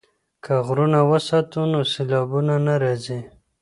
که 0.43 0.53
غرونه 0.65 0.99
وساتو 1.09 1.61
نو 1.71 1.79
سیلابونه 1.91 2.55
نه 2.65 2.75
راځي. 2.83 3.19